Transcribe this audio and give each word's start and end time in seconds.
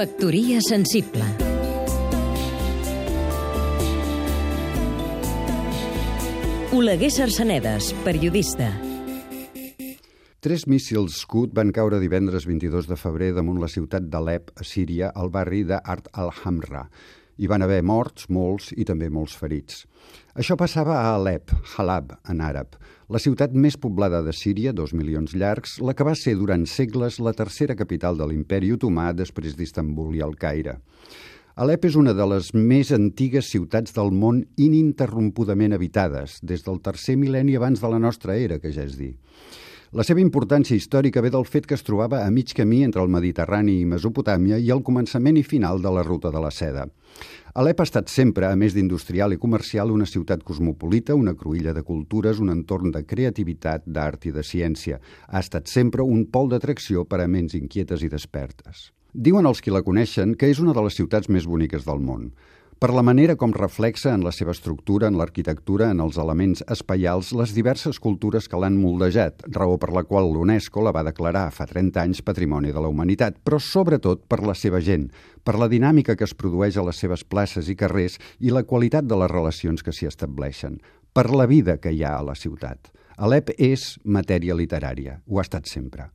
Factoria 0.00 0.62
sensible 0.64 1.26
Oleguer 6.72 7.10
Sarsenedes, 7.12 7.90
periodista 8.00 8.70
Tres 10.40 10.64
míssils 10.64 11.18
Scud 11.20 11.52
van 11.52 11.68
caure 11.76 12.00
divendres 12.00 12.48
22 12.48 12.88
de 12.88 12.96
febrer 12.96 13.34
damunt 13.36 13.60
la 13.60 13.68
ciutat 13.68 14.08
d'Alep, 14.08 14.48
a 14.56 14.64
Síria, 14.64 15.12
al 15.12 15.28
barri 15.28 15.66
d'Art 15.68 16.08
al-Hamra. 16.16 16.86
Hi 17.40 17.48
van 17.48 17.62
haver 17.64 17.80
morts, 17.80 18.26
molts, 18.28 18.66
i 18.76 18.84
també 18.84 19.06
molts 19.08 19.32
ferits. 19.40 19.86
Això 20.36 20.58
passava 20.60 20.98
a 20.98 21.14
Alep, 21.14 21.54
Halab, 21.72 22.10
en 22.28 22.42
àrab, 22.44 22.76
la 23.08 23.20
ciutat 23.22 23.54
més 23.56 23.78
poblada 23.80 24.20
de 24.26 24.34
Síria, 24.36 24.74
dos 24.76 24.92
milions 24.92 25.32
llargs, 25.32 25.78
la 25.80 25.94
que 25.96 26.04
va 26.04 26.12
ser 26.12 26.34
durant 26.36 26.66
segles 26.68 27.16
la 27.16 27.32
tercera 27.32 27.78
capital 27.78 28.20
de 28.20 28.28
l'imperi 28.28 28.74
otomà 28.76 29.08
després 29.16 29.56
d'Istanbul 29.56 30.18
i 30.18 30.20
el 30.26 30.36
Caire. 30.36 30.76
Alep 31.56 31.88
és 31.88 31.96
una 31.96 32.12
de 32.12 32.28
les 32.28 32.52
més 32.52 32.92
antigues 32.92 33.48
ciutats 33.48 33.96
del 33.96 34.12
món 34.12 34.44
ininterrompudament 34.60 35.72
habitades, 35.78 36.42
des 36.44 36.68
del 36.68 36.84
tercer 36.84 37.16
mil·lenni 37.16 37.56
abans 37.56 37.80
de 37.80 37.88
la 37.88 38.04
nostra 38.04 38.36
era, 38.36 38.60
que 38.60 38.68
ja 38.76 38.84
és 38.84 39.00
dir. 39.00 39.14
La 39.90 40.04
seva 40.06 40.20
importància 40.22 40.76
històrica 40.78 41.18
ve 41.18 41.32
del 41.34 41.42
fet 41.50 41.64
que 41.66 41.74
es 41.74 41.82
trobava 41.82 42.20
a 42.22 42.30
mig 42.30 42.52
camí 42.54 42.84
entre 42.86 43.02
el 43.02 43.08
Mediterrani 43.10 43.72
i 43.80 43.86
Mesopotàmia 43.90 44.60
i 44.62 44.68
el 44.70 44.84
començament 44.86 45.40
i 45.40 45.42
final 45.42 45.82
de 45.82 45.90
la 45.90 46.04
ruta 46.06 46.30
de 46.30 46.42
la 46.44 46.52
seda. 46.54 46.84
Alep 47.58 47.82
ha 47.82 47.86
estat 47.88 48.12
sempre, 48.12 48.46
a 48.46 48.54
més 48.54 48.76
d'industrial 48.76 49.34
i 49.34 49.38
comercial, 49.42 49.90
una 49.90 50.06
ciutat 50.06 50.44
cosmopolita, 50.46 51.16
una 51.18 51.34
cruïlla 51.34 51.74
de 51.74 51.82
cultures, 51.82 52.38
un 52.38 52.54
entorn 52.54 52.94
de 52.94 53.02
creativitat, 53.02 53.82
d'art 53.82 54.30
i 54.30 54.34
de 54.36 54.46
ciència. 54.46 55.00
Ha 55.26 55.42
estat 55.42 55.66
sempre 55.66 56.06
un 56.06 56.22
pol 56.30 56.54
d'atracció 56.54 57.02
per 57.02 57.24
a 57.24 57.26
ments 57.26 57.58
inquietes 57.58 58.06
i 58.06 58.12
despertes. 58.14 58.92
Diuen 59.10 59.50
els 59.50 59.58
qui 59.58 59.74
la 59.74 59.82
coneixen 59.82 60.38
que 60.38 60.54
és 60.54 60.62
una 60.62 60.70
de 60.70 60.86
les 60.86 60.94
ciutats 61.02 61.26
més 61.26 61.50
boniques 61.50 61.82
del 61.82 61.98
món 61.98 62.30
per 62.80 62.94
la 62.96 63.02
manera 63.04 63.34
com 63.36 63.52
reflexa 63.52 64.14
en 64.16 64.22
la 64.24 64.30
seva 64.32 64.54
estructura, 64.54 65.10
en 65.10 65.18
l'arquitectura, 65.20 65.90
en 65.92 65.98
els 66.00 66.16
elements 66.16 66.62
espaials, 66.72 67.34
les 67.36 67.50
diverses 67.52 67.98
cultures 68.00 68.46
que 68.48 68.56
l'han 68.56 68.78
moldejat, 68.80 69.42
raó 69.52 69.74
per 69.76 69.90
la 69.92 70.02
qual 70.08 70.30
l'UNESCO 70.32 70.80
la 70.86 70.94
va 70.96 71.02
declarar 71.04 71.50
fa 71.52 71.66
30 71.68 72.00
anys 72.00 72.22
Patrimoni 72.24 72.72
de 72.72 72.80
la 72.80 72.88
Humanitat, 72.88 73.36
però 73.44 73.58
sobretot 73.60 74.22
per 74.24 74.40
la 74.48 74.54
seva 74.56 74.80
gent, 74.80 75.10
per 75.44 75.58
la 75.60 75.68
dinàmica 75.68 76.16
que 76.16 76.24
es 76.24 76.32
produeix 76.32 76.78
a 76.80 76.86
les 76.86 77.02
seves 77.04 77.20
places 77.20 77.68
i 77.68 77.76
carrers 77.76 78.16
i 78.40 78.48
la 78.48 78.64
qualitat 78.64 79.04
de 79.04 79.18
les 79.20 79.30
relacions 79.30 79.84
que 79.84 79.92
s'hi 79.92 80.08
estableixen, 80.08 80.78
per 81.12 81.28
la 81.28 81.44
vida 81.44 81.76
que 81.76 81.92
hi 81.92 82.00
ha 82.00 82.14
a 82.16 82.24
la 82.24 82.38
ciutat. 82.38 82.88
Alep 83.20 83.52
és 83.58 83.98
matèria 84.04 84.56
literària, 84.56 85.18
ho 85.28 85.36
ha 85.36 85.44
estat 85.44 85.68
sempre. 85.68 86.08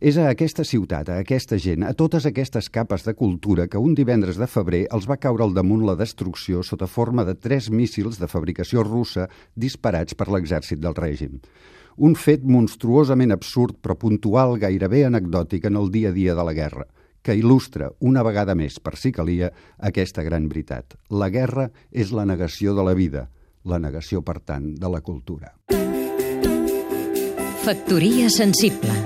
És 0.00 0.16
a 0.18 0.28
aquesta 0.30 0.64
ciutat, 0.64 1.08
a 1.10 1.20
aquesta 1.22 1.58
gent, 1.60 1.84
a 1.84 1.92
totes 1.94 2.26
aquestes 2.28 2.68
capes 2.72 3.04
de 3.06 3.14
cultura 3.14 3.66
que 3.68 3.80
un 3.80 3.94
divendres 3.94 4.38
de 4.40 4.48
febrer 4.50 4.84
els 4.94 5.08
va 5.08 5.18
caure 5.20 5.44
al 5.44 5.54
damunt 5.56 5.86
la 5.86 5.96
destrucció 5.98 6.62
sota 6.62 6.86
forma 6.86 7.24
de 7.24 7.34
tres 7.34 7.70
míssils 7.70 8.20
de 8.20 8.28
fabricació 8.30 8.84
russa 8.86 9.28
disparats 9.54 10.14
per 10.14 10.28
l'exèrcit 10.30 10.80
del 10.80 10.96
règim. 10.96 11.40
Un 11.96 12.14
fet 12.14 12.44
monstruosament 12.44 13.32
absurd 13.32 13.78
però 13.80 13.96
puntual 13.96 14.58
gairebé 14.60 15.06
anecdòtic 15.06 15.64
en 15.64 15.80
el 15.80 15.90
dia 15.90 16.12
a 16.12 16.16
dia 16.16 16.34
de 16.36 16.44
la 16.44 16.52
guerra, 16.52 16.84
que 17.24 17.34
il·lustra 17.34 17.88
una 18.00 18.22
vegada 18.22 18.54
més, 18.54 18.76
per 18.78 18.94
si 19.00 19.10
calia, 19.12 19.50
aquesta 19.80 20.22
gran 20.22 20.46
veritat. 20.52 20.94
La 21.10 21.30
guerra 21.32 21.70
és 21.90 22.12
la 22.12 22.28
negació 22.28 22.76
de 22.76 22.84
la 22.86 22.94
vida, 22.94 23.26
la 23.64 23.80
negació, 23.82 24.22
per 24.22 24.38
tant, 24.44 24.74
de 24.76 24.92
la 24.92 25.00
cultura. 25.00 25.56
Factoria 27.66 28.28
sensible 28.30 29.05